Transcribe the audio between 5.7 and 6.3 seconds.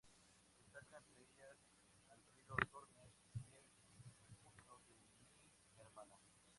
mi hermana".